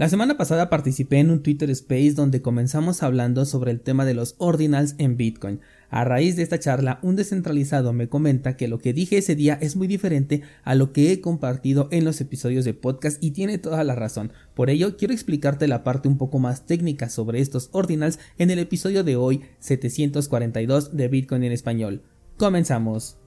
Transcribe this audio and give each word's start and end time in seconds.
La 0.00 0.08
semana 0.08 0.38
pasada 0.38 0.70
participé 0.70 1.18
en 1.18 1.30
un 1.30 1.42
Twitter 1.42 1.68
Space 1.68 2.12
donde 2.12 2.40
comenzamos 2.40 3.02
hablando 3.02 3.44
sobre 3.44 3.70
el 3.70 3.82
tema 3.82 4.06
de 4.06 4.14
los 4.14 4.34
ordinals 4.38 4.94
en 4.96 5.18
Bitcoin. 5.18 5.60
A 5.90 6.04
raíz 6.04 6.36
de 6.36 6.42
esta 6.42 6.58
charla, 6.58 7.00
un 7.02 7.16
descentralizado 7.16 7.92
me 7.92 8.08
comenta 8.08 8.56
que 8.56 8.66
lo 8.66 8.78
que 8.78 8.94
dije 8.94 9.18
ese 9.18 9.36
día 9.36 9.58
es 9.60 9.76
muy 9.76 9.86
diferente 9.86 10.40
a 10.64 10.74
lo 10.74 10.94
que 10.94 11.12
he 11.12 11.20
compartido 11.20 11.88
en 11.90 12.06
los 12.06 12.18
episodios 12.22 12.64
de 12.64 12.72
podcast 12.72 13.22
y 13.22 13.32
tiene 13.32 13.58
toda 13.58 13.84
la 13.84 13.94
razón. 13.94 14.32
Por 14.54 14.70
ello, 14.70 14.96
quiero 14.96 15.12
explicarte 15.12 15.68
la 15.68 15.84
parte 15.84 16.08
un 16.08 16.16
poco 16.16 16.38
más 16.38 16.64
técnica 16.64 17.10
sobre 17.10 17.42
estos 17.42 17.68
ordinals 17.72 18.18
en 18.38 18.48
el 18.48 18.58
episodio 18.58 19.04
de 19.04 19.16
hoy 19.16 19.42
742 19.58 20.96
de 20.96 21.08
Bitcoin 21.08 21.44
en 21.44 21.52
español. 21.52 22.00
Comenzamos. 22.38 23.19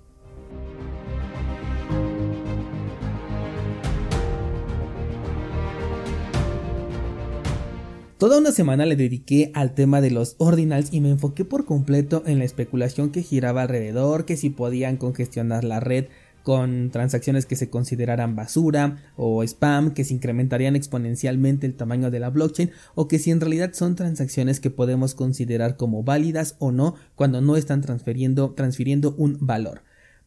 Toda 8.23 8.37
una 8.37 8.54
semana 8.54 8.86
le 8.86 8.95
dediqué 8.95 9.51
al 9.54 9.75
tema 9.75 10.00
de 10.00 10.09
los 10.09 10.36
ordinals 10.37 10.93
y 10.93 11.01
me 11.01 11.09
enfoqué 11.09 11.43
por 11.43 11.65
completo 11.65 12.23
en 12.25 12.39
la 12.39 12.45
especulación 12.45 13.11
que 13.11 13.21
giraba 13.21 13.64
alrededor, 13.64 14.23
que 14.23 14.37
si 14.37 14.50
podían 14.50 14.95
congestionar 14.95 15.65
la 15.65 15.81
red 15.81 16.05
con 16.41 16.89
transacciones 16.89 17.45
que 17.45 17.57
se 17.57 17.69
consideraran 17.69 18.37
basura 18.37 19.04
o 19.17 19.43
spam, 19.43 19.93
que 19.93 20.05
se 20.05 20.14
incrementarían 20.14 20.78
exponencialmente 20.78 21.67
el 21.67 21.75
tamaño 21.75 22.11
de 22.11 22.21
la 22.21 22.29
blockchain 22.29 22.71
o 22.95 23.09
que 23.09 23.19
si 23.19 23.29
en 23.29 23.41
realidad 23.41 23.73
son 23.73 23.97
transacciones 23.97 24.61
que 24.61 24.69
podemos 24.69 25.15
considerar 25.15 25.75
como 25.75 26.03
válidas 26.03 26.55
o 26.59 26.71
no 26.71 26.95
cuando 27.15 27.42
no 27.42 27.57
están 27.57 27.81
transfiriendo, 27.81 28.51
transfiriendo 28.51 29.15
un 29.17 29.37
valor. 29.42 29.81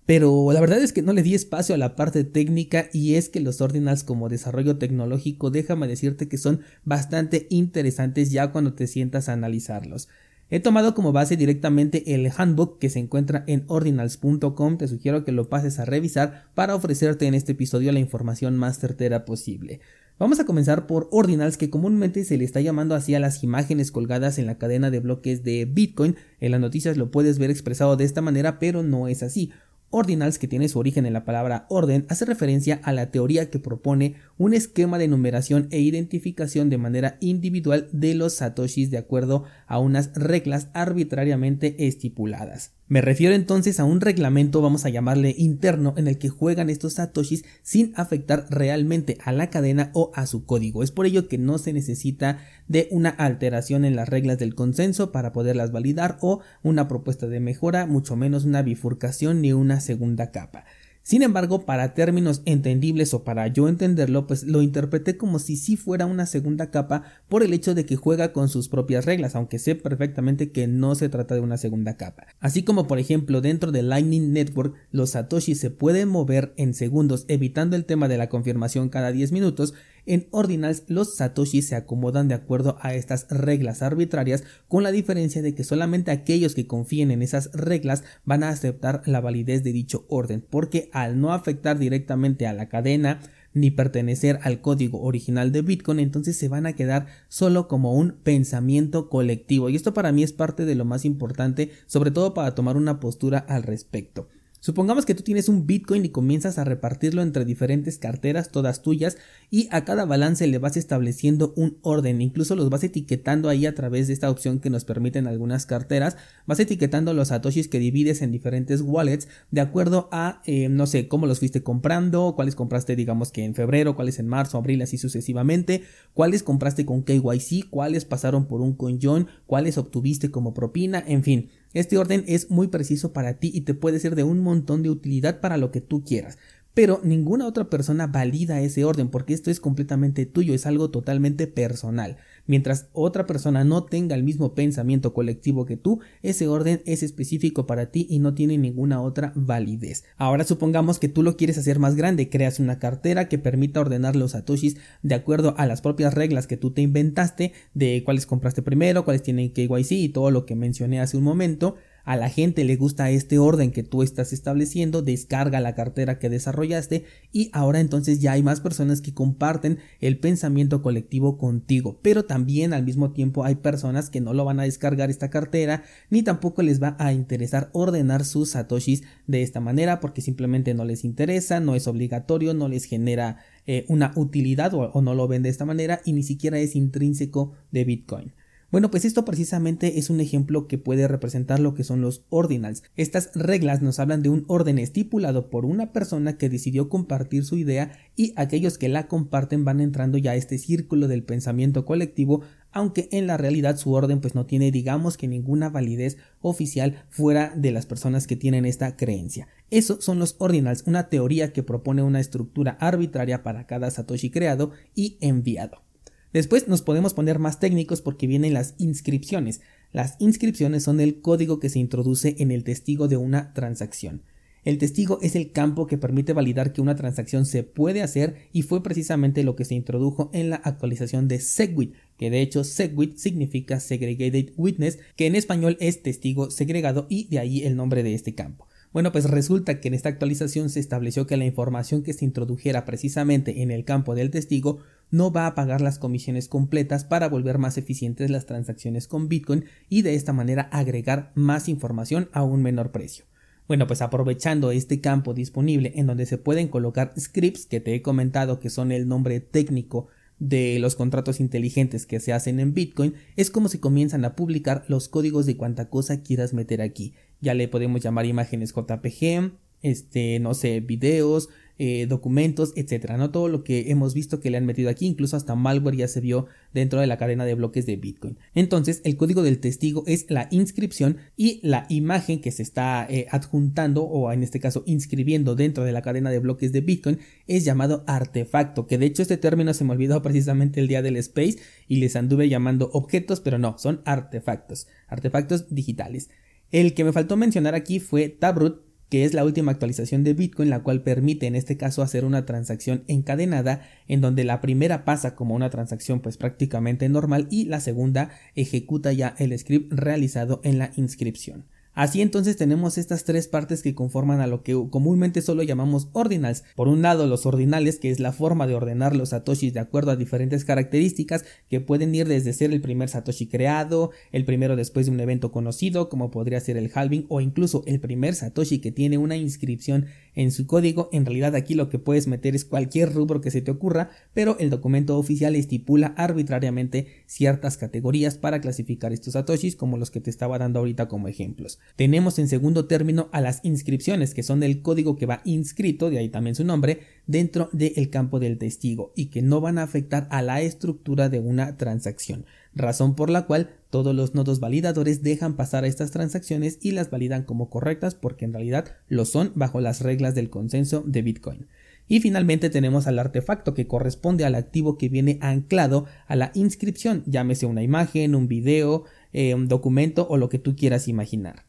Pero 0.07 0.53
la 0.53 0.61
verdad 0.61 0.81
es 0.81 0.93
que 0.93 1.03
no 1.03 1.13
le 1.13 1.25
di 1.25 1.35
espacio 1.35 1.75
a 1.75 1.79
la 1.79 1.97
parte 1.97 2.23
técnica 2.23 2.89
y 2.93 3.17
es 3.17 3.29
que 3.29 3.41
los 3.41 3.61
ordinals 3.61 4.05
como 4.05 4.29
desarrollo 4.29 4.79
tecnológico 4.79 5.51
déjame 5.51 5.89
decirte 5.89 6.29
que 6.29 6.39
son 6.39 6.61
bastante 6.85 7.49
interesantes 7.51 8.31
ya 8.31 8.53
cuando 8.53 8.75
te 8.75 8.87
sientas 8.87 9.29
a 9.29 9.33
analizarlos. 9.33 10.09
He 10.49 10.61
tomado 10.61 10.95
como 10.95 11.11
base 11.11 11.37
directamente 11.37 12.15
el 12.15 12.31
handbook 12.37 12.79
que 12.79 12.89
se 12.89 13.01
encuentra 13.01 13.43
en 13.49 13.65
ordinals.com, 13.67 14.79
te 14.79 14.87
sugiero 14.87 15.25
que 15.25 15.33
lo 15.33 15.49
pases 15.49 15.81
a 15.81 15.85
revisar 15.85 16.45
para 16.55 16.77
ofrecerte 16.77 17.27
en 17.27 17.35
este 17.35 17.53
episodio 17.53 17.91
la 17.91 17.99
información 17.99 18.57
más 18.57 18.79
certera 18.79 19.25
posible. 19.25 19.81
Vamos 20.19 20.41
a 20.41 20.47
comenzar 20.47 20.87
por 20.87 21.09
ordinals 21.11 21.59
que 21.59 21.69
comúnmente 21.69 22.25
se 22.25 22.39
le 22.39 22.45
está 22.45 22.63
llamando 22.63 22.95
así 22.95 23.15
a 23.15 23.21
las 23.21 23.43
imágenes 23.43 23.91
colgadas 23.91 24.39
en 24.39 24.47
la 24.47 24.57
cadena 24.57 24.91
de 24.91 25.01
bloques 25.01 25.43
de 25.43 25.67
Bitcoin. 25.67 26.17
En 26.41 26.53
las 26.53 26.61
noticias 26.61 26.97
lo 26.97 27.11
puedes 27.11 27.39
ver 27.39 27.51
expresado 27.51 27.97
de 27.97 28.05
esta 28.05 28.23
manera, 28.23 28.59
pero 28.59 28.83
no 28.83 29.09
es 29.09 29.23
así. 29.23 29.53
Ordinals, 29.91 30.39
que 30.39 30.49
tiene 30.49 30.69
su 30.69 30.79
origen 30.79 31.07
en 31.07 31.13
la 31.13 31.25
palabra 31.25 31.67
orden, 31.69 32.07
hace 32.09 32.25
referencia 32.25 32.81
a 32.83 32.93
la 32.93 33.11
teoría 33.11 33.51
que 33.51 33.59
propone 33.59 34.17
un 34.37 34.55
esquema 34.55 34.99
de 34.99 35.09
numeración 35.09 35.69
e 35.71 35.81
identificación 35.81 36.71
de 36.71 36.79
manera 36.79 37.17
individual 37.21 37.89
de 37.93 38.15
los 38.15 38.35
satoshis 38.35 38.91
de 38.91 38.99
acuerdo 38.99 39.45
a 39.67 39.79
unas 39.79 40.13
reglas 40.15 40.69
arbitrariamente 40.75 41.87
estipuladas. 41.87 42.76
Me 42.89 43.01
refiero 43.01 43.35
entonces 43.35 43.81
a 43.81 43.85
un 43.85 44.01
reglamento, 44.01 44.63
vamos 44.63 44.85
a 44.85 44.91
llamarle 44.91 45.35
interno, 45.37 45.95
en 45.97 46.07
el 46.07 46.19
que 46.19 46.29
juegan 46.29 46.71
estos 46.71 46.95
satoshis 46.95 47.45
sin 47.63 47.93
afectar 47.97 48.47
realmente 48.49 49.19
a 49.25 49.33
la 49.33 49.51
cadena 49.51 49.91
o 49.93 50.13
a 50.15 50.27
su 50.27 50.47
código. 50.47 50.85
Es 50.85 50.93
por 50.93 51.05
ello 51.05 51.27
que 51.27 51.37
no 51.37 51.59
se 51.59 51.73
necesita 51.73 52.39
de 52.69 52.87
una 52.93 53.11
alteración 53.11 53.85
en 53.85 53.97
las 53.97 54.09
reglas 54.09 54.39
del 54.39 54.55
consenso 54.55 55.11
para 55.11 55.33
poderlas 55.33 55.73
validar 55.73 56.17
o 56.21 56.43
una 56.63 56.87
propuesta 56.87 57.27
de 57.27 57.41
mejora, 57.41 57.87
mucho 57.87 58.15
menos 58.15 58.45
una 58.45 58.63
bifurcación 58.63 59.43
ni 59.43 59.53
una 59.53 59.81
segunda 59.81 60.31
capa. 60.31 60.65
Sin 61.07 61.23
embargo, 61.23 61.65
para 61.65 61.95
términos 61.95 62.43
entendibles 62.47 63.15
o 63.15 63.23
para 63.23 63.47
yo 63.47 63.69
entenderlo, 63.69 64.27
pues 64.27 64.43
lo 64.43 64.61
interpreté 64.61 65.17
como 65.17 65.39
si 65.39 65.55
sí 65.55 65.77
fuera 65.77 66.05
una 66.05 66.27
segunda 66.27 66.73
capa 66.73 67.05
por 67.29 67.45
el 67.45 67.53
hecho 67.53 67.77
de 67.77 67.87
que 67.87 67.95
juega 67.95 68.33
con 68.33 68.49
sus 68.49 68.69
propias 68.69 69.05
reglas, 69.05 69.37
aunque 69.37 69.61
sé 69.61 69.77
perfectamente 69.77 70.51
que 70.51 70.67
no 70.67 70.97
se 70.97 71.09
trata 71.09 71.37
de 71.37 71.43
una 71.43 71.59
segunda 71.59 71.97
capa. 71.97 72.27
Así 72.41 72.65
como 72.65 72.89
por 72.89 72.99
ejemplo 72.99 73.41
dentro 73.41 73.71
de 73.71 73.85
Lightning 73.85 74.33
Network 74.33 74.75
los 74.91 75.11
Satoshi 75.11 75.55
se 75.55 75.71
pueden 75.71 76.09
mover 76.09 76.53
en 76.57 76.75
segundos 76.75 77.25
evitando 77.29 77.77
el 77.77 77.85
tema 77.85 78.09
de 78.09 78.19
la 78.19 78.29
confirmación 78.29 78.89
cada 78.89 79.13
10 79.13 79.31
minutos, 79.31 79.75
en 80.07 80.29
Ordinals 80.31 80.85
los 80.89 81.17
Satoshi 81.17 81.63
se 81.63 81.77
acomodan 81.77 82.29
de 82.29 82.35
acuerdo 82.35 82.79
a 82.81 82.95
estas 82.95 83.27
reglas 83.29 83.83
arbitrarias 83.83 84.45
con 84.69 84.83
la 84.83 84.93
diferencia 84.93 85.43
de 85.43 85.55
que 85.55 85.65
solamente 85.65 86.11
aquellos 86.11 86.55
que 86.55 86.67
confíen 86.67 87.11
en 87.11 87.23
esas 87.23 87.51
reglas 87.53 88.05
van 88.25 88.43
a 88.43 88.51
aceptar 88.51 89.03
la 89.07 89.21
validez 89.21 89.63
de 89.63 89.73
dicho 89.73 90.07
orden 90.09 90.45
porque 90.49 90.89
al 90.93 91.21
no 91.21 91.33
afectar 91.33 91.79
directamente 91.79 92.47
a 92.47 92.53
la 92.53 92.69
cadena 92.69 93.21
ni 93.57 93.71
pertenecer 93.71 94.39
al 94.43 94.61
código 94.61 95.01
original 95.01 95.51
de 95.51 95.63
Bitcoin, 95.63 95.99
entonces 95.99 96.37
se 96.37 96.49
van 96.49 96.67
a 96.67 96.75
quedar 96.75 97.07
solo 97.29 97.69
como 97.69 97.95
un 97.95 98.13
pensamiento 98.23 99.09
colectivo. 99.09 99.71
Y 99.71 99.77
esto 99.77 99.95
para 99.95 100.13
mí 100.13 100.23
es 100.23 100.35
parte 100.35 100.67
de 100.67 100.75
lo 100.75 100.85
más 100.85 101.07
importante, 101.07 101.71
sobre 101.87 102.11
todo 102.11 102.35
para 102.35 102.55
tomar 102.55 102.77
una 102.77 103.01
postura 103.01 103.39
al 103.39 103.63
respecto. 103.63 104.29
Supongamos 104.67 105.07
que 105.07 105.15
tú 105.15 105.23
tienes 105.23 105.49
un 105.49 105.65
Bitcoin 105.65 106.05
y 106.05 106.09
comienzas 106.09 106.59
a 106.59 106.65
repartirlo 106.65 107.23
entre 107.23 107.45
diferentes 107.45 107.99
carteras, 107.99 108.49
todas 108.49 108.83
tuyas, 108.83 109.17
y 109.49 109.69
a 109.71 109.85
cada 109.85 110.05
balance 110.07 110.45
le 110.49 110.59
vas 110.59 110.77
estableciendo 110.77 111.55
un 111.55 111.79
orden, 111.83 112.21
incluso 112.21 112.57
los 112.57 112.69
vas 112.69 112.83
etiquetando 112.83 113.49
ahí 113.49 113.65
a 113.65 113.77
través 113.77 114.09
de 114.09 114.13
esta 114.13 114.29
opción 114.29 114.59
que 114.59 114.69
nos 114.69 114.85
permiten 114.85 115.29
algunas 115.29 115.67
carteras, 115.67 116.17
vas 116.47 116.59
etiquetando 116.59 117.15
los 117.15 117.29
satoshis 117.29 117.69
que 117.69 117.79
divides 117.79 118.23
en 118.23 118.33
diferentes 118.33 118.81
wallets 118.81 119.29
de 119.53 119.61
acuerdo 119.61 120.09
a, 120.11 120.43
eh, 120.47 120.69
no 120.69 120.89
sé, 120.89 121.07
cómo 121.07 121.27
los 121.27 121.39
fuiste 121.39 121.63
comprando, 121.63 122.35
cuáles 122.35 122.57
compraste 122.57 122.97
digamos 122.97 123.31
que 123.31 123.45
en 123.45 123.55
febrero, 123.55 123.95
cuáles 123.95 124.19
en 124.19 124.27
marzo, 124.27 124.59
abril, 124.59 124.83
así 124.83 124.99
sucesivamente, 124.99 125.85
cuáles 126.13 126.43
compraste 126.43 126.85
con 126.85 127.05
KYC, 127.05 127.71
cuáles 127.71 128.05
pasaron 128.05 128.47
por 128.47 128.63
un 128.63 128.73
coinjoin, 128.73 129.29
cuáles 129.47 129.79
obtuviste 129.79 130.33
como 130.33 130.55
propina, 130.55 131.05
en 131.07 131.23
fin. 131.23 131.51
Este 131.77 131.99
orden 131.99 132.25
es 132.27 132.51
muy 132.51 132.69
preciso 132.69 133.13
para 133.13 133.35
ti 133.35 133.51
y 133.53 133.61
te 133.61 133.75
puede 133.75 134.01
ser 134.01 134.15
de 134.15 134.23
un 134.23 134.41
montón 134.41 134.83
de 134.83 134.89
utilidad 134.89 135.41
para 135.41 135.59
lo 135.59 135.71
que 135.71 135.83
tú 135.83 136.05
quieras 136.05 136.39
pero 136.77 137.01
ninguna 137.03 137.47
otra 137.47 137.71
persona 137.71 138.07
valida 138.07 138.61
ese 138.61 138.85
orden 138.85 139.09
porque 139.09 139.33
esto 139.33 139.51
es 139.51 139.61
completamente 139.61 140.27
tuyo, 140.27 140.53
es 140.53 140.67
algo 140.67 140.91
totalmente 140.91 141.47
personal. 141.47 142.19
Mientras 142.47 142.91
otra 142.93 143.27
persona 143.27 143.65
no 143.65 143.85
tenga 143.85 144.15
el 144.15 144.23
mismo 144.23 144.55
pensamiento 144.55 145.15
colectivo 145.15 145.65
que 145.65 145.79
tú, 145.79 146.01
ese 146.21 146.49
orden 146.49 146.83
es 146.85 147.03
específico 147.03 147.67
para 147.67 147.91
ti 147.91 148.07
y 148.11 148.19
no 148.19 148.35
tiene 148.35 148.59
ninguna 148.59 149.01
otra 149.01 149.33
validez. 149.35 150.05
Ahora 150.19 150.45
supongamos 150.45 150.99
que 150.99 151.09
tú 151.09 151.23
lo 151.23 151.39
quieres 151.39 151.57
hacer 151.57 151.79
más 151.79 151.97
grande, 151.97 152.29
creas 152.29 152.61
una 152.61 152.79
cartera 152.79 153.27
que 153.27 153.39
permita 153.39 153.81
ordenar 153.81 154.15
los 154.15 154.33
satoshis 154.33 154.77
de 155.03 155.15
acuerdo 155.15 155.55
a 155.57 155.65
las 155.65 155.81
propias 155.81 156.13
reglas 156.13 156.47
que 156.47 156.59
tú 156.59 156.73
te 156.73 156.83
inventaste 156.83 157.55
de 157.73 158.03
cuáles 158.05 158.27
compraste 158.27 158.61
primero, 158.61 159.07
cuáles 159.07 159.23
tienen 159.23 159.51
KYC 159.51 159.93
y 159.93 160.09
todo 160.11 160.31
lo 160.31 160.45
que 160.45 160.55
mencioné 160.55 161.01
hace 161.01 161.17
un 161.17 161.25
momento 161.25 161.77
a 162.07 162.17
la 162.17 162.31
gente 162.31 162.65
le 162.65 162.77
gusta 162.77 163.11
este 163.11 163.39
orden 163.39 163.73
que 163.73 163.83
tú 163.83 164.05
estás 164.05 164.33
estableciendo, 164.33 165.03
descarga 165.03 165.61
la 165.61 165.75
cartera 165.75 166.21
que 166.21 166.31
desarrollaste 166.31 167.05
y 167.33 167.51
ahora 167.53 167.81
entonces 167.81 168.21
ya 168.21 168.33
hay 168.33 168.45
más 168.45 168.61
personas 168.61 169.01
que 169.01 169.13
comparten 169.13 169.81
el 170.01 170.19
pensamiento 170.19 170.83
colectivo 170.83 171.37
contigo, 171.37 171.99
pero 172.03 172.25
también 172.25 172.73
al 172.73 172.85
mismo 172.85 173.11
tiempo 173.11 173.45
hay 173.45 173.57
personas 173.57 174.09
que 174.09 174.21
no 174.21 174.35
lo 174.35 174.45
van 174.45 174.61
a 174.61 174.63
descargar 174.63 175.11
esta 175.11 175.31
cartera 175.31 175.83
ni 176.09 176.23
tampoco 176.23 176.63
les 176.63 176.81
va 176.81 176.97
a 177.01 177.13
interesar 177.13 177.71
ordenar 177.73 178.25
sus 178.25 178.51
satoshis 178.51 179.03
de 179.27 179.43
esta 179.43 179.59
manera 179.59 179.99
porque 179.99 180.23
simplemente 180.23 180.75
no 180.75 180.85
les 180.85 181.05
interesa, 181.05 181.59
no 181.59 181.75
es 181.75 181.89
obligatorio, 181.89 182.55
no 182.55 182.69
les 182.69 182.85
genera 182.85 183.39
eh, 183.67 183.85
una 183.89 184.13
utilidad 184.15 184.73
o 184.75 185.03
no 185.03 185.15
lo 185.17 185.27
ven 185.27 185.43
de 185.43 185.49
esta 185.49 185.65
manera 185.65 186.01
y 186.05 186.13
ni 186.13 186.23
siquiera 186.23 186.61
es 186.61 186.77
intrínseco 186.77 187.55
de 187.73 187.85
Bitcoin. 187.85 188.33
Bueno, 188.77 188.91
pues 188.91 189.07
esto 189.07 189.25
precisamente 189.25 189.99
es 189.99 190.11
un 190.11 190.21
ejemplo 190.21 190.69
que 190.69 190.77
puede 190.77 191.09
representar 191.09 191.61
lo 191.61 191.73
que 191.73 191.83
son 191.83 192.03
los 192.03 192.27
ordinals. 192.29 192.83
Estas 192.95 193.31
reglas 193.35 193.81
nos 193.81 193.99
hablan 193.99 194.23
de 194.23 194.29
un 194.29 194.45
orden 194.49 194.79
estipulado 194.79 195.49
por 195.49 195.65
una 195.65 195.95
persona 195.95 196.37
que 196.37 196.51
decidió 196.51 196.91
compartir 196.91 197.47
su 197.47 197.57
idea 197.57 197.93
y 198.17 198.35
aquellos 198.37 198.77
que 198.77 198.91
la 198.91 199.09
comparten 199.09 199.65
van 199.65 199.81
entrando 199.81 200.19
ya 200.19 200.33
a 200.33 200.35
este 200.35 200.59
círculo 200.59 201.09
del 201.09 201.23
pensamiento 201.23 201.87
colectivo 201.87 202.43
aunque 202.71 203.09
en 203.13 203.27
la 203.27 203.39
realidad 203.39 203.79
su 203.79 203.95
orden 203.95 204.21
pues 204.21 204.35
no 204.35 204.45
tiene 204.45 204.71
digamos 204.71 205.17
que 205.17 205.27
ninguna 205.27 205.71
validez 205.71 206.19
oficial 206.43 207.03
fuera 207.09 207.55
de 207.57 207.73
las 207.73 207.87
personas 207.87 208.27
que 208.27 208.37
tienen 208.37 208.67
esta 208.67 208.95
creencia. 208.95 209.49
Eso 209.71 210.03
son 210.03 210.19
los 210.19 210.37
ordinals, 210.37 210.83
una 210.87 211.09
teoría 211.09 211.55
que 211.55 211.63
propone 211.63 212.03
una 212.03 212.21
estructura 212.21 212.77
arbitraria 212.79 213.43
para 213.43 213.67
cada 213.67 213.91
satoshi 213.91 214.29
creado 214.29 214.73
y 214.95 215.17
enviado. 215.23 215.86
Después 216.33 216.69
nos 216.69 216.83
podemos 216.83 217.15
poner 217.15 217.39
más 217.39 217.61
técnicos 217.61 218.03
porque 218.03 218.27
vienen 218.27 218.55
las 218.55 218.75
inscripciones. 218.79 219.61
Las 219.93 220.17
inscripciones 220.19 220.83
son 220.83 221.01
el 221.01 221.21
código 221.21 221.61
que 221.61 221.69
se 221.69 221.79
introduce 221.79 222.37
en 222.39 222.51
el 222.51 222.65
testigo 222.65 223.09
de 223.09 223.17
una 223.17 223.53
transacción. 223.55 224.23
El 224.67 224.79
testigo 224.79 225.21
es 225.23 225.37
el 225.37 225.53
campo 225.53 225.87
que 225.87 225.97
permite 225.97 226.33
validar 226.33 226.73
que 226.73 226.81
una 226.81 226.97
transacción 226.97 227.47
se 227.47 227.63
puede 227.63 228.03
hacer 228.03 228.49
y 228.53 228.63
fue 228.63 228.83
precisamente 228.83 229.45
lo 229.45 229.55
que 229.55 229.65
se 229.65 229.77
introdujo 229.77 230.29
en 230.33 230.51
la 230.51 230.57
actualización 230.57 231.29
de 231.29 231.39
SegWit, 231.39 231.95
que 232.19 232.31
de 232.31 232.41
hecho 232.41 232.65
SegWit 232.65 233.17
significa 233.17 233.79
Segregated 233.79 234.55
Witness, 234.57 234.99
que 235.15 235.27
en 235.27 235.37
español 235.37 235.77
es 235.79 236.03
testigo 236.03 236.51
segregado 236.51 237.07
y 237.09 237.29
de 237.29 237.39
ahí 237.39 237.63
el 237.63 237.77
nombre 237.77 238.03
de 238.03 238.15
este 238.15 238.35
campo. 238.35 238.67
Bueno, 238.93 239.13
pues 239.13 239.31
resulta 239.31 239.79
que 239.79 239.87
en 239.87 239.95
esta 239.95 240.09
actualización 240.09 240.69
se 240.69 240.81
estableció 240.81 241.29
que 241.29 241.37
la 241.37 241.45
información 241.45 242.03
que 242.03 242.13
se 242.13 242.25
introdujera 242.25 242.85
precisamente 242.85 243.63
en 243.63 243.71
el 243.71 243.85
campo 243.85 244.17
del 244.17 244.33
testigo 244.33 244.81
no 245.11 245.31
va 245.33 245.47
a 245.47 245.55
pagar 245.55 245.81
las 245.81 245.99
comisiones 245.99 246.49
completas 246.49 247.05
para 247.05 247.29
volver 247.29 247.59
más 247.59 247.79
eficientes 247.79 248.31
las 248.31 248.47
transacciones 248.47 249.09
con 249.09 249.29
Bitcoin 249.29 249.65
y 249.89 250.03
de 250.03 250.15
esta 250.15 250.33
manera 250.33 250.63
agregar 250.73 251.33
más 251.35 251.69
información 251.69 252.29
a 252.33 252.43
un 252.43 252.63
menor 252.63 252.91
precio. 252.91 253.25
Bueno, 253.69 253.87
pues 253.87 254.01
aprovechando 254.03 254.71
este 254.71 255.01
campo 255.01 255.35
disponible 255.35 255.93
en 255.97 256.07
donde 256.07 256.27
se 256.27 256.39
pueden 256.39 256.69
colocar 256.69 257.13
scripts 257.19 257.67
que 257.67 257.81
te 257.81 257.95
he 257.95 258.03
comentado 258.03 258.61
que 258.61 258.71
son 258.71 258.93
el 258.93 259.09
nombre 259.09 259.41
técnico 259.41 260.07
de 260.39 260.79
los 260.79 260.97
contratos 260.97 261.41
inteligentes 261.41 262.07
que 262.07 262.21
se 262.21 262.33
hacen 262.33 262.61
en 262.61 262.75
Bitcoin, 262.75 263.15
es 263.37 263.51
como 263.51 263.69
se 263.69 263.81
comienzan 263.81 264.25
a 264.25 264.37
publicar 264.37 264.85
los 264.89 265.09
códigos 265.09 265.47
de 265.47 265.57
cuanta 265.57 265.89
cosa 265.89 266.23
quieras 266.23 266.53
meter 266.53 266.83
aquí. 266.83 267.15
Ya 267.41 267.55
le 267.55 267.69
podemos 267.69 268.03
llamar 268.03 268.27
imágenes 268.27 268.73
JPG, 268.75 269.53
este, 269.83 270.39
no 270.41 270.55
sé, 270.55 270.81
videos, 270.81 271.49
eh, 271.79 272.07
documentos, 272.09 272.73
etcétera, 272.75 273.19
¿no? 273.19 273.31
Todo 273.31 273.49
lo 273.49 273.63
que 273.63 273.91
hemos 273.91 274.15
visto 274.15 274.41
que 274.41 274.51
le 274.51 274.57
han 274.57 274.65
metido 274.67 274.89
aquí, 274.89 275.07
incluso 275.07 275.37
hasta 275.37 275.55
malware 275.55 275.97
ya 275.97 276.09
se 276.09 276.21
vio 276.21 276.47
dentro 276.73 277.01
de 277.01 277.07
la 277.07 277.19
cadena 277.19 277.45
de 277.45 277.55
bloques 277.55 277.85
de 277.85 277.97
Bitcoin. 277.97 278.39
Entonces, 278.55 279.03
el 279.05 279.17
código 279.17 279.43
del 279.43 279.59
testigo 279.59 280.03
es 280.07 280.27
la 280.31 280.49
inscripción 280.51 281.19
y 281.37 281.61
la 281.63 281.87
imagen 281.89 282.41
que 282.41 282.51
se 282.51 282.63
está 282.63 283.07
eh, 283.11 283.27
adjuntando 283.31 284.05
o 284.05 284.33
en 284.33 284.43
este 284.43 284.61
caso 284.61 284.85
inscribiendo 284.87 285.55
dentro 285.55 285.85
de 285.85 285.93
la 285.93 286.03
cadena 286.03 286.31
de 286.31 286.39
bloques 286.39 286.73
de 286.73 286.81
Bitcoin 286.81 287.19
es 287.47 287.65
llamado 287.65 288.05
artefacto, 288.07 288.87
que 288.87 288.99
de 288.99 289.07
hecho 289.07 289.23
este 289.23 289.37
término 289.37 289.75
se 289.75 289.85
me 289.85 289.93
olvidó 289.93 290.23
precisamente 290.27 290.81
el 290.81 290.89
día 290.89 291.03
del 291.03 291.17
Space 291.17 291.59
y 291.89 291.97
les 291.97 292.17
anduve 292.17 292.49
llamando 292.49 292.91
objetos, 292.93 293.41
pero 293.41 293.59
no, 293.59 293.77
son 293.79 294.01
artefactos, 294.05 294.87
artefactos 295.09 295.75
digitales. 295.75 296.31
El 296.73 296.95
que 296.95 297.05
me 297.05 297.13
faltó 297.13 297.37
mencionar 297.37 297.75
aquí 297.75 298.01
fue 298.01 298.29
Taproot, 298.29 298.86
que 299.09 299.25
es 299.25 299.35
la 299.35 299.45
última 299.45 299.73
actualización 299.73 300.25
de 300.25 300.35
Bitcoin, 300.35 300.71
la 300.71 300.83
cual 300.83 301.03
permite 301.03 301.47
en 301.47 301.55
este 301.55 301.77
caso 301.77 302.03
hacer 302.03 302.25
una 302.25 302.45
transacción 302.45 303.05
encadenada, 303.07 303.83
en 304.09 304.21
donde 304.21 304.45
la 304.45 304.61
primera 304.61 305.05
pasa 305.05 305.35
como 305.35 305.55
una 305.55 305.71
transacción 305.71 306.21
pues 306.21 306.37
prácticamente 306.37 307.09
normal 307.09 307.47
y 307.51 307.67
la 307.67 307.81
segunda 307.81 308.31
ejecuta 308.55 309.13
ya 309.13 309.35
el 309.39 309.57
script 309.59 309.93
realizado 309.93 310.61
en 310.65 310.79
la 310.79 310.91
inscripción. 310.97 311.67
Así 311.97 312.21
entonces 312.21 312.59
tenemos 312.59 312.99
estas 312.99 313.25
tres 313.25 313.49
partes 313.49 313.83
que 313.83 313.95
conforman 313.95 314.43
a 314.43 314.47
lo 314.47 314.63
que 314.63 314.75
comúnmente 314.91 315.41
solo 315.41 315.63
llamamos 315.63 316.11
ordinals. 316.13 316.63
Por 316.75 316.89
un 316.89 317.01
lado 317.01 317.27
los 317.27 317.47
ordinales, 317.47 317.99
que 317.99 318.11
es 318.11 318.21
la 318.21 318.33
forma 318.33 318.67
de 318.67 318.75
ordenar 318.75 319.17
los 319.17 319.31
satoshis 319.31 319.73
de 319.73 319.81
acuerdo 319.81 320.11
a 320.11 320.17
diferentes 320.17 320.67
características 320.67 321.47
que 321.71 321.81
pueden 321.81 322.15
ir 322.15 322.29
desde 322.29 322.53
ser 322.53 322.71
el 322.75 322.83
primer 322.83 323.09
satoshi 323.09 323.47
creado, 323.47 324.11
el 324.31 324.45
primero 324.45 324.77
después 324.77 325.07
de 325.07 325.13
un 325.13 325.21
evento 325.21 325.51
conocido, 325.53 326.11
como 326.11 326.31
podría 326.31 326.61
ser 326.61 326.77
el 326.77 326.93
halving, 326.95 327.25
o 327.31 327.41
incluso 327.41 327.83
el 327.87 327.99
primer 327.99 328.35
satoshi 328.35 328.79
que 328.79 328.93
tiene 328.93 329.17
una 329.17 329.39
inscripción 329.39 330.05
en 330.37 330.53
su 330.53 330.69
código. 330.69 331.09
En 331.13 331.27
realidad 331.27 331.57
aquí 331.57 331.75
lo 331.75 331.89
que 331.89 331.99
puedes 331.99 332.29
meter 332.29 332.55
es 332.55 332.65
cualquier 332.65 333.13
rubro 333.13 333.41
que 333.41 333.51
se 333.51 333.63
te 333.63 333.73
ocurra, 333.73 334.11
pero 334.33 334.57
el 334.61 334.71
documento 334.71 335.19
oficial 335.19 335.57
estipula 335.57 336.15
arbitrariamente 336.17 337.09
ciertas 337.27 337.77
categorías 337.77 338.39
para 338.39 338.61
clasificar 338.61 339.13
estos 339.13 339.33
satoshis 339.33 339.75
como 339.75 339.97
los 339.97 340.13
que 340.13 340.21
te 340.21 340.31
estaba 340.31 340.59
dando 340.59 340.79
ahorita 340.79 341.09
como 341.09 341.27
ejemplos. 341.27 341.81
Tenemos 341.97 342.39
en 342.39 342.47
segundo 342.47 342.87
término 342.87 343.29
a 343.33 343.41
las 343.41 343.61
inscripciones, 343.65 344.35
que 344.35 344.45
son 344.45 344.61
del 344.61 344.83
código 344.83 345.17
que 345.17 345.27
va 345.27 345.43
inscrito, 345.45 346.11
de 346.11 346.19
ahí 346.19 346.29
también 346.29 346.55
su 346.55 346.65
nombre, 346.65 347.01
dentro 347.27 347.69
del 347.73 348.11
campo 348.11 348.39
del 348.39 348.59
testigo 348.59 349.13
y 349.17 349.27
que 349.27 349.43
no 349.43 349.61
van 349.61 349.79
a 349.79 349.83
afectar 349.83 350.29
a 350.31 350.43
la 350.43 350.61
estructura 350.61 351.29
de 351.29 351.41
una 351.41 351.77
transacción, 351.77 352.45
razón 352.77 353.17
por 353.17 353.31
la 353.31 353.47
cual 353.47 353.71
todos 353.91 354.15
los 354.15 354.35
nodos 354.35 354.61
validadores 354.61 355.23
dejan 355.23 355.57
pasar 355.57 355.85
a 355.85 355.87
estas 355.89 356.11
transacciones 356.13 356.79
y 356.83 356.93
las 356.93 357.11
validan 357.11 357.43
como 357.43 357.71
correctas 357.71 358.15
porque 358.15 358.45
en 358.45 358.53
realidad 358.53 358.97
lo 359.09 359.25
son 359.25 359.53
bajo 359.55 359.81
las 359.81 360.03
reglas 360.03 360.35
del 360.35 360.51
consenso 360.51 361.03
de 361.05 361.23
Bitcoin. 361.23 361.67
Y 362.09 362.21
finalmente 362.21 362.71
tenemos 362.71 363.09
al 363.09 363.19
artefacto 363.19 363.75
que 363.75 363.89
corresponde 363.89 364.45
al 364.45 364.55
activo 364.55 364.97
que 364.97 365.09
viene 365.09 365.39
anclado 365.41 366.07
a 366.29 366.37
la 366.37 366.53
inscripción, 366.55 367.25
llámese 367.27 367.67
una 367.67 367.83
imagen, 367.83 368.37
un 368.37 368.47
video, 368.47 369.05
eh, 369.33 369.55
un 369.55 369.67
documento 369.67 370.27
o 370.29 370.37
lo 370.37 370.49
que 370.49 370.61
tú 370.61 370.77
quieras 370.77 371.09
imaginar. 371.09 371.65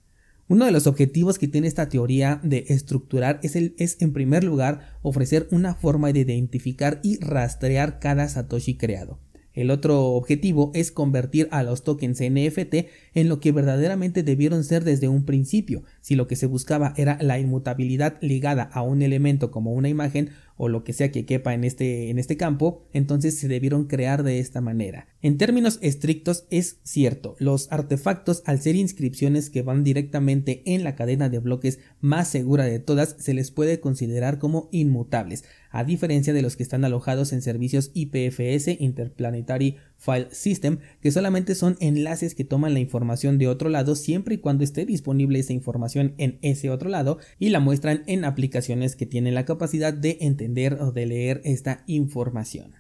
Uno 0.50 0.66
de 0.66 0.72
los 0.72 0.88
objetivos 0.88 1.40
que 1.40 1.48
tiene 1.48 1.68
esta 1.68 1.90
teoría 1.90 2.40
de 2.44 2.66
estructurar 2.70 3.40
es, 3.44 3.56
el, 3.56 3.76
es 3.78 4.02
en 4.02 4.14
primer 4.14 4.44
lugar 4.44 4.98
ofrecer 5.02 5.48
una 5.52 5.74
forma 5.74 6.14
de 6.14 6.20
identificar 6.22 7.02
y 7.04 7.20
rastrear 7.20 8.00
cada 8.00 8.30
Satoshi 8.30 8.78
creado. 8.78 9.20
El 9.58 9.72
otro 9.72 10.10
objetivo 10.10 10.70
es 10.76 10.92
convertir 10.92 11.48
a 11.50 11.64
los 11.64 11.84
tokens 11.84 12.22
NFT 12.22 12.76
en 13.16 13.28
lo 13.28 13.40
que 13.40 13.52
verdaderamente 13.52 14.22
debieron 14.22 14.64
ser 14.64 14.84
desde 14.84 15.08
un 15.08 15.26
principio. 15.26 15.82
Si 16.00 16.14
lo 16.14 16.28
que 16.28 16.36
se 16.36 16.46
buscaba 16.46 16.94
era 16.96 17.18
la 17.22 17.40
inmutabilidad 17.40 18.20
ligada 18.22 18.62
a 18.62 18.84
un 18.84 19.02
elemento 19.02 19.50
como 19.50 19.74
una 19.74 19.90
imagen 19.90 20.30
o 20.58 20.70
lo 20.70 20.84
que 20.84 20.94
sea 20.94 21.12
que 21.12 21.26
quepa 21.26 21.54
en 21.54 21.64
este, 21.64 22.10
en 22.10 22.20
este 22.20 22.36
campo, 22.36 22.84
entonces 22.92 23.40
se 23.40 23.48
debieron 23.48 23.86
crear 23.86 24.24
de 24.24 24.40
esta 24.40 24.60
manera. 24.60 25.08
En 25.22 25.38
términos 25.38 25.80
estrictos 25.82 26.46
es 26.50 26.80
cierto, 26.84 27.36
los 27.40 27.72
artefactos 27.72 28.44
al 28.46 28.62
ser 28.62 28.76
inscripciones 28.76 29.50
que 29.50 29.62
van 29.62 29.84
directamente 29.84 30.64
en 30.66 30.84
la 30.84 30.96
cadena 30.96 31.30
de 31.30 31.40
bloques 31.40 31.80
más 32.02 32.28
segura 32.28 32.66
de 32.66 32.80
todas 32.80 33.16
se 33.20 33.34
les 33.34 33.52
puede 33.52 33.80
considerar 33.80 34.40
como 34.40 34.70
inmutables, 34.72 35.44
a 35.70 35.84
diferencia 35.84 36.34
de 36.34 36.42
los 36.42 36.56
que 36.56 36.64
están 36.64 36.86
alojados 36.86 37.34
en 37.34 37.42
servicios 37.42 37.92
IPFS 37.94 38.80
Interplanetary 38.80 39.78
File 39.98 40.28
System, 40.32 40.80
que 41.02 41.12
solamente 41.12 41.56
son 41.56 41.76
enlaces 41.80 42.36
que 42.36 42.44
toman 42.44 42.74
la 42.74 42.80
información 42.80 43.38
de 43.38 43.48
otro 43.48 43.70
lado 43.70 43.96
siempre 43.96 44.36
y 44.36 44.38
cuando 44.38 44.64
esté 44.64 44.86
disponible 44.86 45.40
esa 45.40 45.54
información 45.54 46.14
en 46.18 46.40
ese 46.42 46.70
otro 46.70 46.90
lado 46.90 47.18
y 47.40 47.50
la 47.50 47.60
muestran 47.60 48.04
en 48.08 48.26
aplicaciones 48.26 48.96
que 48.96 49.06
tienen 49.06 49.36
la 49.36 49.46
capacidad 49.46 49.94
de 49.94 50.18
entender 50.22 50.76
o 50.76 50.92
de 50.92 51.06
leer 51.06 51.42
esta 51.44 51.84
información. 51.88 52.76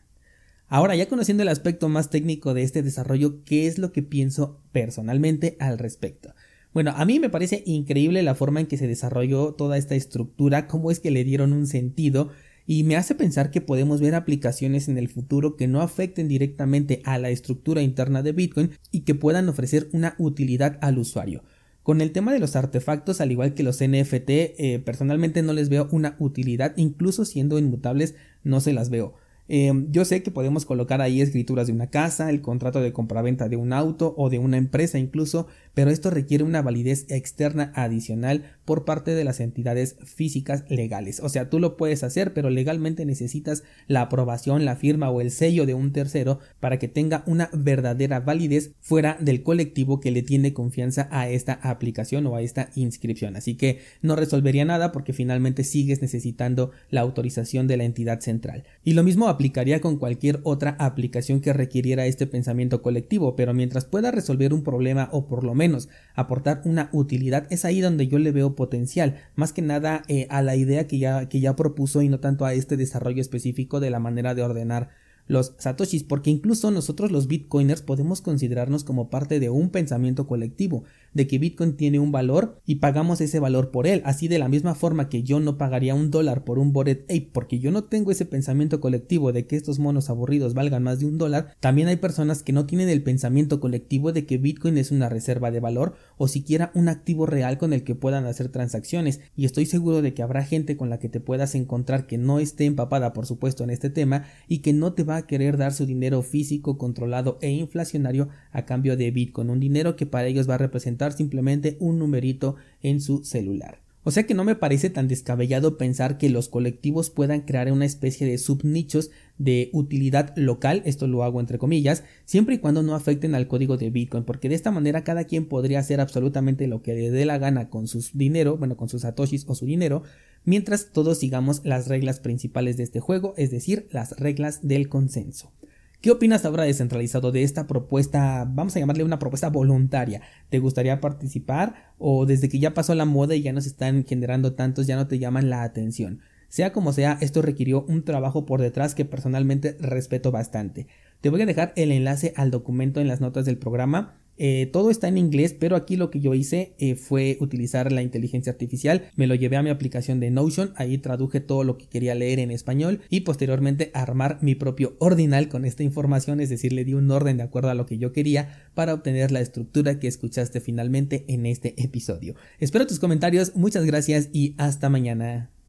Ahora, 0.69 0.95
ya 0.95 1.07
conociendo 1.07 1.43
el 1.43 1.49
aspecto 1.49 1.87
más 1.87 2.09
técnico 2.09 2.53
de 2.53 2.63
este 2.63 2.83
desarrollo, 2.83 3.43
¿qué 3.45 3.67
es 3.67 3.77
lo 3.77 3.93
que 3.93 4.03
pienso 4.03 4.59
personalmente 4.71 5.55
al 5.59 5.77
respecto? 5.77 6.33
Bueno, 6.73 6.91
a 6.95 7.05
mí 7.05 7.19
me 7.19 7.29
parece 7.29 7.63
increíble 7.65 8.21
la 8.21 8.35
forma 8.35 8.59
en 8.59 8.67
que 8.67 8.77
se 8.77 8.85
desarrolló 8.85 9.53
toda 9.53 9.77
esta 9.77 9.95
estructura, 9.95 10.67
cómo 10.67 10.91
es 10.91 10.99
que 10.99 11.09
le 11.09 11.23
dieron 11.23 11.53
un 11.53 11.67
sentido 11.67 12.29
y 12.67 12.83
me 12.83 12.97
hace 12.97 13.15
pensar 13.15 13.49
que 13.49 13.61
podemos 13.61 14.01
ver 14.01 14.13
aplicaciones 14.13 14.89
en 14.89 14.97
el 14.97 15.07
futuro 15.07 15.55
que 15.55 15.67
no 15.67 15.81
afecten 15.81 16.27
directamente 16.27 17.01
a 17.05 17.17
la 17.17 17.29
estructura 17.29 17.81
interna 17.81 18.21
de 18.21 18.33
Bitcoin 18.33 18.71
y 18.91 19.01
que 19.01 19.15
puedan 19.15 19.47
ofrecer 19.47 19.87
una 19.93 20.15
utilidad 20.19 20.77
al 20.81 20.99
usuario. 20.99 21.43
Con 21.81 22.01
el 22.01 22.11
tema 22.11 22.33
de 22.33 22.39
los 22.39 22.57
artefactos, 22.57 23.21
al 23.21 23.31
igual 23.31 23.53
que 23.53 23.63
los 23.63 23.77
NFT, 23.81 24.29
eh, 24.29 24.81
personalmente 24.83 25.41
no 25.41 25.53
les 25.53 25.69
veo 25.69 25.87
una 25.91 26.17
utilidad, 26.19 26.73
incluso 26.75 27.23
siendo 27.23 27.57
inmutables 27.57 28.15
no 28.43 28.59
se 28.59 28.73
las 28.73 28.89
veo. 28.89 29.15
Em, 29.47 29.89
yo 29.91 30.03
sé 30.03 30.21
que 30.23 30.31
podemos 30.31 30.65
colocar 30.65 31.01
ahí 31.01 31.21
escrituras 31.21 31.67
de 31.67 31.73
una 31.73 31.87
casa, 31.87 32.29
el 32.29 32.41
contrato 32.41 32.81
de 32.81 32.91
compraventa 32.91 33.47
de 33.47 33.55
un 33.55 33.71
auto 33.71 34.13
o 34.17 34.29
de 34.29 34.39
una 34.39 34.57
empresa 34.57 34.99
incluso, 34.99 35.47
pero 35.77 35.91
esto 35.91 36.09
requiere 36.09 36.43
una 36.43 36.63
validez 36.63 37.05
externa 37.07 37.71
adicional 37.75 38.57
por 38.65 38.83
parte 38.83 39.11
de 39.11 39.23
las 39.23 39.39
entidades 39.39 39.95
físicas 40.03 40.63
legales. 40.69 41.19
O 41.19 41.29
sea, 41.29 41.51
tú 41.51 41.59
lo 41.59 41.77
puedes 41.77 42.03
hacer, 42.03 42.33
pero 42.33 42.49
legalmente 42.49 43.05
necesitas 43.05 43.61
la 43.85 44.01
aprobación, 44.01 44.65
la 44.65 44.75
firma 44.75 45.11
o 45.11 45.21
el 45.21 45.29
sello 45.29 45.67
de 45.67 45.75
un 45.75 45.93
tercero 45.93 46.39
para 46.59 46.79
que 46.79 46.87
tenga 46.87 47.23
una 47.27 47.51
verdadera 47.53 48.21
validez 48.21 48.71
fuera 48.79 49.19
del 49.21 49.43
colectivo 49.43 49.99
que 49.99 50.09
le 50.09 50.23
tiene 50.23 50.51
confianza 50.51 51.09
a 51.11 51.29
esta 51.29 51.53
aplicación 51.53 52.25
o 52.25 52.35
a 52.35 52.41
esta 52.41 52.71
inscripción. 52.73 53.35
Así 53.35 53.53
que 53.53 53.81
no 54.01 54.15
resolvería 54.15 54.65
nada 54.65 54.91
porque 54.91 55.13
finalmente 55.13 55.63
sigues 55.63 56.01
necesitando 56.01 56.71
la 56.89 57.01
autorización 57.01 57.67
de 57.67 57.77
la 57.77 57.83
entidad 57.83 58.21
central. 58.21 58.63
Y 58.83 58.93
lo 58.93 59.03
mismo 59.03 59.27
aplicaría 59.27 59.79
con 59.79 59.97
cualquier 59.97 60.39
otra 60.41 60.71
aplicación 60.79 61.39
que 61.39 61.53
requiriera 61.53 62.07
este 62.07 62.25
pensamiento 62.25 62.81
colectivo, 62.81 63.35
pero 63.35 63.53
mientras 63.53 63.85
pueda 63.85 64.09
resolver 64.09 64.55
un 64.55 64.63
problema 64.63 65.09
o 65.11 65.27
por 65.27 65.43
lo 65.43 65.53
menos 65.53 65.66
aportar 66.15 66.61
una 66.65 66.89
utilidad, 66.91 67.47
es 67.49 67.65
ahí 67.65 67.81
donde 67.81 68.07
yo 68.07 68.19
le 68.19 68.31
veo 68.31 68.55
potencial, 68.55 69.17
más 69.35 69.53
que 69.53 69.61
nada 69.61 70.03
eh, 70.07 70.27
a 70.29 70.41
la 70.41 70.55
idea 70.55 70.87
que 70.87 70.99
ya, 70.99 71.29
que 71.29 71.39
ya 71.39 71.55
propuso 71.55 72.01
y 72.01 72.09
no 72.09 72.19
tanto 72.19 72.45
a 72.45 72.53
este 72.53 72.77
desarrollo 72.77 73.21
específico 73.21 73.79
de 73.79 73.89
la 73.89 73.99
manera 73.99 74.35
de 74.35 74.43
ordenar 74.43 74.89
los 75.27 75.55
satoshis, 75.57 76.03
porque 76.03 76.29
incluso 76.29 76.71
nosotros 76.71 77.11
los 77.11 77.27
bitcoiners 77.27 77.81
podemos 77.81 78.21
considerarnos 78.21 78.83
como 78.83 79.09
parte 79.09 79.39
de 79.39 79.49
un 79.49 79.69
pensamiento 79.69 80.25
colectivo, 80.25 80.83
de 81.17 81.27
que 81.27 81.39
Bitcoin 81.39 81.75
tiene 81.75 81.99
un 81.99 82.13
valor 82.13 82.61
y 82.65 82.75
pagamos 82.75 83.19
ese 83.19 83.41
valor 83.41 83.71
por 83.71 83.87
él, 83.87 84.01
así 84.05 84.29
de 84.29 84.39
la 84.39 84.47
misma 84.47 84.75
forma 84.75 85.09
que 85.09 85.23
yo 85.23 85.41
no 85.41 85.57
pagaría 85.57 85.95
un 85.95 86.11
dólar 86.11 86.45
por 86.45 86.59
un 86.59 86.71
Bored 86.71 87.01
Ape 87.09 87.29
porque 87.33 87.59
yo 87.59 87.71
no 87.71 87.83
tengo 87.83 88.11
ese 88.11 88.25
pensamiento 88.25 88.79
colectivo 88.79 89.33
de 89.33 89.45
que 89.45 89.57
estos 89.57 89.79
monos 89.79 90.09
aburridos 90.09 90.53
valgan 90.53 90.83
más 90.83 90.99
de 90.99 91.07
un 91.07 91.17
dólar, 91.17 91.55
también 91.59 91.89
hay 91.89 91.97
personas 91.97 92.43
que 92.43 92.53
no 92.53 92.65
tienen 92.65 92.87
el 92.87 93.03
pensamiento 93.03 93.59
colectivo 93.59 94.13
de 94.13 94.25
que 94.25 94.37
Bitcoin 94.37 94.77
es 94.77 94.91
una 94.91 95.09
reserva 95.09 95.51
de 95.51 95.59
valor 95.59 95.95
o 96.17 96.27
siquiera 96.27 96.71
un 96.73 96.87
activo 96.87 97.25
real 97.25 97.57
con 97.57 97.73
el 97.73 97.83
que 97.83 97.95
puedan 97.95 98.25
hacer 98.25 98.49
transacciones. 98.49 99.19
Y 99.35 99.45
estoy 99.45 99.65
seguro 99.65 100.01
de 100.01 100.13
que 100.13 100.23
habrá 100.23 100.43
gente 100.43 100.77
con 100.77 100.89
la 100.89 100.99
que 100.99 101.09
te 101.09 101.19
puedas 101.19 101.55
encontrar 101.55 102.07
que 102.07 102.17
no 102.17 102.39
esté 102.39 102.65
empapada 102.65 103.13
por 103.13 103.25
supuesto 103.25 103.63
en 103.63 103.71
este 103.71 103.89
tema 103.89 104.25
y 104.47 104.59
que 104.59 104.73
no 104.73 104.93
te 104.93 105.03
va 105.03 105.17
a 105.17 105.27
querer 105.27 105.57
dar 105.57 105.73
su 105.73 105.85
dinero 105.85 106.21
físico 106.21 106.77
controlado 106.77 107.39
e 107.41 107.49
inflacionario 107.49 108.29
a 108.51 108.65
cambio 108.65 108.95
de 108.95 109.11
Bitcoin, 109.11 109.49
un 109.49 109.59
dinero 109.59 109.95
que 109.95 110.05
para 110.05 110.27
ellos 110.27 110.49
va 110.49 110.55
a 110.55 110.59
representar 110.59 111.06
simplemente 111.13 111.77
un 111.79 111.99
numerito 111.99 112.55
en 112.81 113.01
su 113.01 113.23
celular. 113.23 113.81
O 114.07 114.11
sea 114.11 114.25
que 114.25 114.33
no 114.33 114.45
me 114.45 114.55
parece 114.55 114.89
tan 114.89 115.09
descabellado 115.09 115.77
pensar 115.77 116.17
que 116.17 116.29
los 116.29 116.47
colectivos 116.47 117.09
puedan 117.09 117.41
crear 117.41 117.69
una 117.73 117.83
especie 117.83 118.25
de 118.25 118.37
subnichos 118.37 119.09
de 119.37 119.69
utilidad 119.73 120.31
local, 120.37 120.81
esto 120.85 121.07
lo 121.07 121.25
hago 121.25 121.41
entre 121.41 121.57
comillas, 121.57 122.05
siempre 122.23 122.55
y 122.55 122.59
cuando 122.59 122.83
no 122.83 122.95
afecten 122.95 123.35
al 123.35 123.49
código 123.49 123.75
de 123.75 123.89
Bitcoin, 123.89 124.23
porque 124.23 124.47
de 124.47 124.55
esta 124.55 124.71
manera 124.71 125.03
cada 125.03 125.25
quien 125.25 125.45
podría 125.49 125.79
hacer 125.79 125.99
absolutamente 125.99 126.67
lo 126.67 126.81
que 126.81 126.93
le 126.93 127.11
dé 127.11 127.25
la 127.25 127.37
gana 127.37 127.69
con 127.69 127.89
sus 127.89 128.17
dinero, 128.17 128.55
bueno, 128.55 128.77
con 128.77 128.87
sus 128.87 129.01
satoshis 129.01 129.43
o 129.45 129.55
su 129.55 129.65
dinero, 129.65 130.03
mientras 130.45 130.93
todos 130.93 131.17
sigamos 131.17 131.59
las 131.65 131.89
reglas 131.89 132.21
principales 132.21 132.77
de 132.77 132.83
este 132.83 133.01
juego, 133.01 133.33
es 133.35 133.51
decir, 133.51 133.89
las 133.91 134.17
reglas 134.17 134.65
del 134.65 134.87
consenso. 134.87 135.51
¿Qué 135.99 136.11
opinas 136.11 136.45
ahora 136.45 136.63
descentralizado 136.63 137.31
de 137.31 137.41
esta 137.41 137.65
propuesta, 137.65 138.45
vamos 138.47 138.75
a 138.75 138.79
llamarle 138.79 139.03
una 139.03 139.17
propuesta 139.17 139.49
voluntaria? 139.49 140.21
¿Te 140.49 140.59
gustaría 140.59 141.01
participar 141.01 141.93
o 141.97 142.27
desde 142.27 142.49
que 142.49 142.59
ya 142.59 142.75
pasó 142.75 142.93
la 142.93 143.05
moda 143.05 143.33
y 143.33 143.41
ya 143.41 143.51
nos 143.51 143.65
están 143.65 144.05
generando 144.05 144.53
tantos 144.53 144.85
ya 144.85 144.95
no 144.95 145.07
te 145.07 145.17
llaman 145.17 145.49
la 145.49 145.63
atención? 145.63 146.21
Sea 146.49 146.71
como 146.71 146.93
sea, 146.93 147.17
esto 147.19 147.41
requirió 147.41 147.83
un 147.89 148.03
trabajo 148.03 148.45
por 148.45 148.61
detrás 148.61 148.93
que 148.93 149.05
personalmente 149.05 149.75
respeto 149.79 150.31
bastante. 150.31 150.85
Te 151.19 151.29
voy 151.29 151.41
a 151.41 151.47
dejar 151.47 151.73
el 151.75 151.91
enlace 151.91 152.31
al 152.35 152.51
documento 152.51 153.01
en 153.01 153.07
las 153.07 153.19
notas 153.19 153.45
del 153.45 153.57
programa 153.57 154.19
eh, 154.37 154.69
todo 154.71 154.91
está 154.91 155.07
en 155.07 155.17
inglés, 155.17 155.55
pero 155.57 155.75
aquí 155.75 155.95
lo 155.95 156.11
que 156.11 156.19
yo 156.19 156.33
hice 156.33 156.73
eh, 156.77 156.95
fue 156.95 157.37
utilizar 157.39 157.91
la 157.91 158.01
inteligencia 158.01 158.51
artificial. 158.51 159.09
Me 159.15 159.27
lo 159.27 159.35
llevé 159.35 159.57
a 159.57 159.63
mi 159.63 159.69
aplicación 159.69 160.19
de 160.19 160.31
Notion, 160.31 160.73
ahí 160.75 160.97
traduje 160.97 161.39
todo 161.39 161.63
lo 161.63 161.77
que 161.77 161.87
quería 161.87 162.15
leer 162.15 162.39
en 162.39 162.51
español 162.51 163.01
y 163.09 163.21
posteriormente 163.21 163.91
armar 163.93 164.39
mi 164.41 164.55
propio 164.55 164.95
ordinal 164.99 165.49
con 165.49 165.65
esta 165.65 165.83
información, 165.83 166.39
es 166.39 166.49
decir, 166.49 166.73
le 166.73 166.85
di 166.85 166.93
un 166.93 167.09
orden 167.11 167.37
de 167.37 167.43
acuerdo 167.43 167.69
a 167.69 167.75
lo 167.75 167.85
que 167.85 167.97
yo 167.97 168.13
quería 168.13 168.69
para 168.73 168.93
obtener 168.93 169.31
la 169.31 169.41
estructura 169.41 169.99
que 169.99 170.07
escuchaste 170.07 170.61
finalmente 170.61 171.25
en 171.27 171.45
este 171.45 171.81
episodio. 171.81 172.35
Espero 172.59 172.87
tus 172.87 172.99
comentarios, 172.99 173.55
muchas 173.55 173.85
gracias 173.85 174.29
y 174.33 174.55
hasta 174.57 174.89
mañana. 174.89 175.56